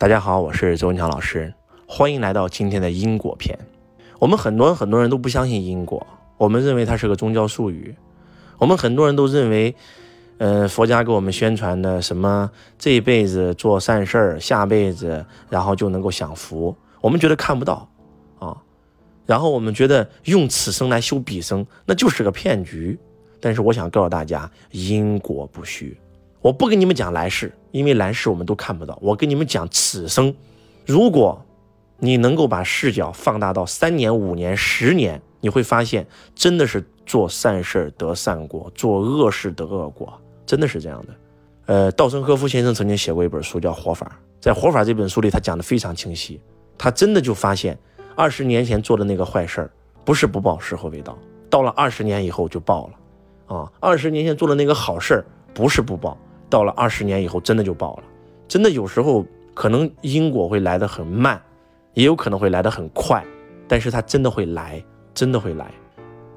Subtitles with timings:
[0.00, 1.52] 大家好，我是周文强老师，
[1.86, 3.54] 欢迎来到今天的因果篇。
[4.18, 6.06] 我们很多很多人都不相信因果，
[6.38, 7.94] 我们认为它是个宗教术语。
[8.56, 9.76] 我们很多人都认为，
[10.38, 17.86] 呃，佛家给我们宣传的什么这一辈子做善事儿，下辈子然后就能够享福，我们觉得看不到
[18.38, 18.56] 啊。
[19.26, 22.98] 然后我们觉得用此生来修彼生，那就是个骗局。
[23.38, 25.94] 但是我想告诉大家，因果不虚。
[26.42, 28.98] 我不跟你们讲来世，因为来世我们都看不到。
[29.02, 30.34] 我跟你们讲此生，
[30.86, 31.44] 如果
[31.98, 40.12] 你能够把视角放大到三年、五年、十年，你会发现，真的是做善事得善果，做恶事得恶果，
[40.46, 41.14] 真的是这样的。
[41.66, 44.06] 呃，稻盛和夫先生曾经写过一本书叫《活法》，
[44.42, 46.40] 在《活法》这本书里，他讲的非常清晰。
[46.78, 47.78] 他真的就发现，
[48.16, 49.70] 二十年前做的那个坏事，
[50.06, 51.16] 不是不报，时候未到，
[51.50, 53.56] 到了二十年以后就报了。
[53.56, 55.22] 啊，二十年前做的那个好事，
[55.52, 56.16] 不是不报。
[56.50, 58.02] 到了二十年以后，真的就爆了。
[58.48, 61.40] 真的有时候可能因果会来得很慢，
[61.94, 63.24] 也有可能会来得很快，
[63.68, 64.84] 但是它真的会来，
[65.14, 65.70] 真的会来。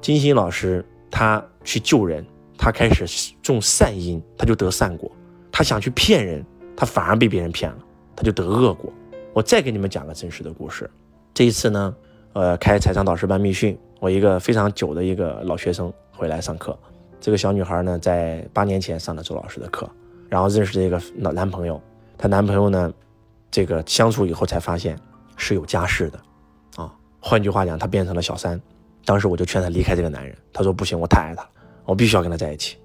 [0.00, 2.24] 金星老师他去救人，
[2.56, 5.10] 他开始种善因，他就得善果；
[5.50, 6.44] 他想去骗人，
[6.76, 7.78] 他反而被别人骗了，
[8.14, 8.92] 他就得恶果。
[9.32, 10.88] 我再给你们讲个真实的故事。
[11.32, 11.96] 这一次呢，
[12.34, 16.78] 呃，开财商导师班密训，我一个非常久的一个老学生回来上课。
[17.20, 19.90] 这个小女孩呢，在八年前上了周老师的课。
[20.34, 21.80] 然后认识这个男男朋友，
[22.18, 22.92] 她男朋友呢，
[23.52, 24.98] 这个相处以后才发现
[25.36, 26.18] 是有家室的，
[26.74, 28.60] 啊，换句话讲，她变成了小三。
[29.04, 31.48] 当时我就劝她离开这个男人，她说不行，我太爱他了，
[31.84, 32.76] 我必须要跟他在一起，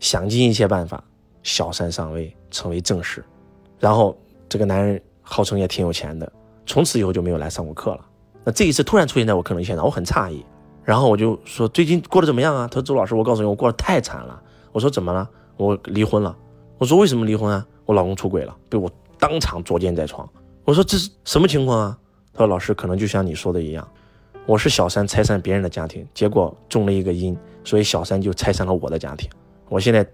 [0.00, 1.00] 想尽一切办法，
[1.44, 3.24] 小三上位成为正室。
[3.78, 6.32] 然后这个男人号称也挺有钱的，
[6.66, 8.04] 从此以后就没有来上过课了。
[8.42, 10.44] 那这一次突然出现在我课程现场，我很诧异。
[10.82, 12.66] 然后我就说最近过得怎么样啊？
[12.66, 14.42] 他说周老师，我告诉你，我过得太惨了。
[14.72, 15.30] 我说怎么了？
[15.56, 16.36] 我离婚了。
[16.78, 17.66] 我说为什么离婚啊？
[17.84, 20.28] 我老公出轨了，被我当场捉奸在床。
[20.64, 21.98] 我说这是什么情况啊？
[22.32, 23.88] 他说老师可能就像你说的一样，
[24.44, 27.34] 我是小三拆散别人的家庭，结果中了一个因，
[27.64, 29.30] 所以小三就拆散了我的家庭。
[29.68, 30.06] 我现在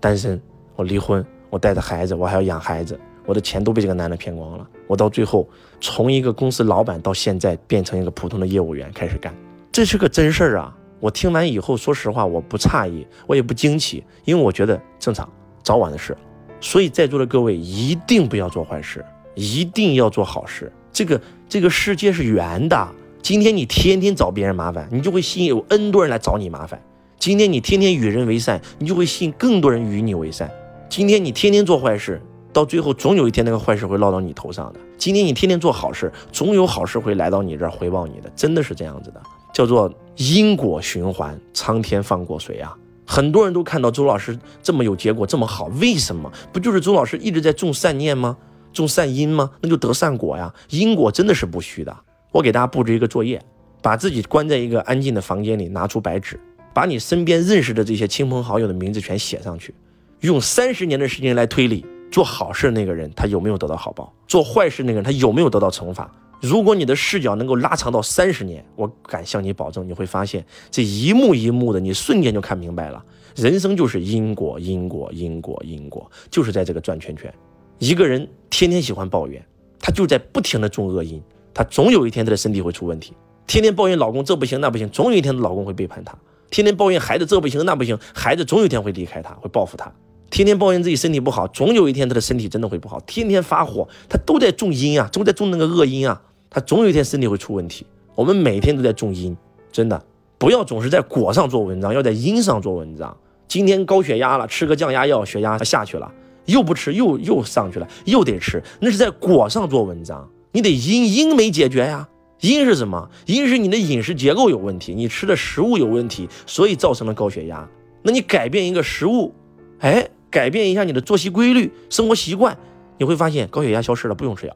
[0.00, 0.40] 单身，
[0.74, 4.66] 我离婚，我带着孩子，我还要养孩子，我的钱都被这个男的骗光了。
[4.86, 5.46] 我到最后
[5.80, 9.34] 从一个公司老板到现在变成一个普通的业务员开始干，
[9.70, 10.74] 这是个真事儿啊！
[10.98, 15.28] 我听完以后，说实话我不诧异，我也不惊奇，因为我觉得正常。
[15.66, 16.16] 早晚的事，
[16.60, 19.04] 所以在座的各位一定不要做坏事，
[19.34, 20.72] 一定要做好事。
[20.92, 22.88] 这个这个世界是圆的，
[23.20, 26.78] 今天你天天找别人麻烦，你就会吸引有 N 多人来找你麻烦；
[27.18, 30.48] 今天你天天与人为善，你就会吸引更多人与你为善；
[30.88, 32.22] 今天你天天做坏事，
[32.52, 39.20] 到最后总有一天那个坏事会落到你头上的；今天你天天做好事，总有好事会来到你这儿回报你的，真的是这样子的，
[39.52, 42.78] 叫做因果循环，苍天放过谁啊？
[43.16, 46.30] 很多人都看到周老师这么有结果，这么好，为什么？
[46.52, 48.36] 不就是周老师一直在种善念吗？
[48.74, 49.50] 种善因吗？
[49.62, 50.52] 那就得善果呀。
[50.68, 51.96] 因果真的是不虚的。
[52.30, 53.42] 我给大家布置一个作业，
[53.80, 56.38] 把自己关在一个安静的房间里，拿出白纸，
[56.74, 59.74] 把你身边认识的这些亲朋好友的名字全写上去，
[60.20, 66.12] 用三十年的时间来推理，做好事那个人他有没有得到好报，做坏事那个人他有没有得到惩罚。
[66.40, 73.02] 如果你的视角能够拉长到三十年，我敢向你保证，你会发现这一幕一幕的，你瞬间就看明白了。
[73.34, 77.32] 人生就是因果，因果，因果，因果，就是在这个转圈圈。
[77.78, 79.44] 一个人天天喜欢抱怨，
[79.78, 83.14] 他就在不停的种恶因，他总有一天他的身体会出问题。
[83.46, 86.16] 天天抱怨老公这不行那不行，总有一天老公会背叛他。
[86.50, 89.92] 天天抱怨孩子这不行那不行，孩子总有一天会离开他，会报复他。
[90.30, 93.00] 天天抱怨自己身体不好，总有一天他的身体真的会不好。
[93.00, 96.20] 天天发火，他都在种因啊，都在种那个恶因啊。
[96.50, 97.86] 他总有一天身体会出问题。
[98.14, 99.36] 我们每天都在种因，
[99.70, 100.02] 真的
[100.38, 103.16] 不要总是在果上做文章，要在因上做文章。
[103.46, 106.10] 今天高血压了，吃个降压药，血压下去了，
[106.46, 110.28] 又不吃，又又上去了，又得吃，那是在果上做文章。
[110.52, 112.08] 你得因，因没解决呀。
[112.40, 113.10] 因是什么？
[113.24, 117.66] 因是你的饮食结构有问题，你吃的食物有问题，所以造成了高血压。
[118.02, 119.34] 那你改变一个食物，
[119.78, 122.58] 哎，改变一下你的作息规律、生活习惯，
[122.98, 124.54] 你会发现高血压消失了，不用吃药。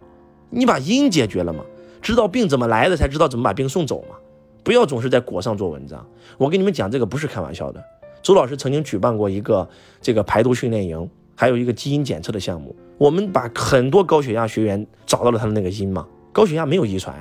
[0.50, 1.64] 你把因解决了吗？
[2.02, 4.14] 知道病怎么来的，才知道怎么把病送走嘛。
[4.62, 6.06] 不要总是在果上做文章。
[6.36, 7.82] 我跟你们讲，这个不是开玩笑的。
[8.20, 9.66] 周老师曾经举办过一个
[10.02, 12.76] 这个排毒训练营，还有一个基因检测的项目。
[12.98, 16.06] 我们把很多高血压学员找到了他的那个因嘛。
[16.30, 17.16] 高血压没有遗传，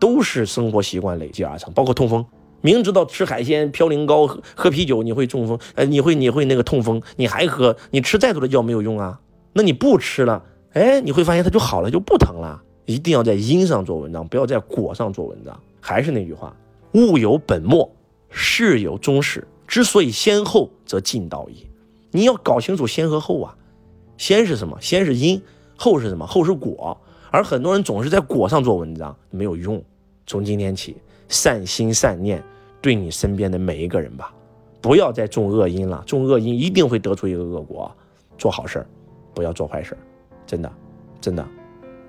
[0.00, 1.72] 都是生活习惯累积而成。
[1.74, 2.26] 包括痛风，
[2.60, 9.20] 明知道吃海鲜、嘌呤高、喝啤酒你会中风，呃，你会你会那个痛风，你还喝，你吃再多的药没有用啊。
[9.52, 12.62] 那你不吃了，哎，你会发现它就好了，就不疼了。
[12.86, 15.58] 一定要在因上做文章，不要在果上做文章。
[15.80, 16.54] 还是那句话，
[16.92, 17.90] 物有本末，
[18.28, 19.46] 事有终始。
[19.66, 21.66] 之所以先后，则近道矣。
[22.10, 23.56] 你要搞清楚先和后啊。
[24.16, 24.76] 先是什么？
[24.80, 25.40] 先是因，
[25.76, 26.26] 后是什么？
[26.26, 27.00] 后是果。
[27.30, 29.82] 而很多人总是在果上做文章，没有用。
[30.26, 30.96] 从今天起，
[31.30, 32.42] 善心善念
[32.82, 34.30] 对你身边的每一个人吧，
[34.82, 36.02] 不要再种恶因了。
[36.04, 37.90] 种恶因一定会得出一个恶果。
[38.36, 38.86] 做好事儿，
[39.32, 39.98] 不要做坏事儿，
[40.46, 40.72] 真的，
[41.20, 41.46] 真的，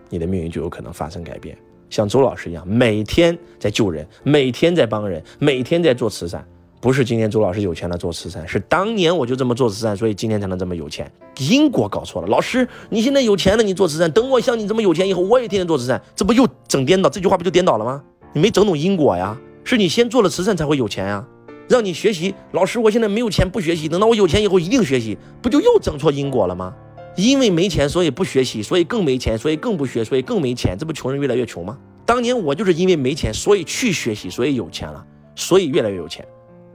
[0.10, 1.58] 你的命运就有可能发生改变。
[1.90, 6.46] 像周老师一样，每天在救人，每天在帮人，每天在做慈善。
[6.80, 11.12] 不是今天周老师有钱了做慈善，是当年我就这么做慈善，所以今天才能这么有钱。
[11.38, 17.10] 因果搞错了，老师，你现在有钱了，你做慈善，等我像你这么有钱以后，我也天天做慈善，这不又整颠倒？
[17.10, 18.02] 这句话不就颠倒了吗？
[18.34, 19.38] 你没整懂因果呀？
[19.64, 21.26] 是你先做了慈善才会有钱呀？
[21.68, 26.74] 让你学习，老师，我现在没有钱不学习，等到我有钱以后一定学习，不就又整错因果了吗？
[27.16, 31.78] 因为没钱，所以不学习，所以更没钱，所以更不学，所以更没钱，这不穷人越来越穷吗？
[32.06, 35.06] 当年我就是因为没钱，所以去学习，所以有钱了，
[35.36, 36.26] 所以越来越有钱。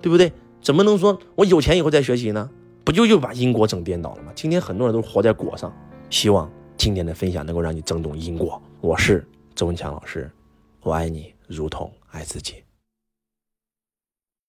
[0.02, 0.30] 对不对？
[0.62, 2.48] 怎么能说我有钱以后再学习呢？
[2.84, 4.30] 不就又把因果整颠倒了吗？
[4.34, 5.74] 今天很多人都活在果上，
[6.10, 8.62] 希望今天的分享能够让你整懂因果。
[8.80, 10.30] 我是周文强老师，
[10.82, 12.65] 我爱你如同爱自己。